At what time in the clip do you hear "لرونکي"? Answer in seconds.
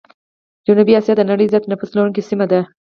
1.93-2.21